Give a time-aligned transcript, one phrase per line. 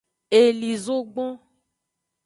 [0.41, 1.31] Eli zogbon.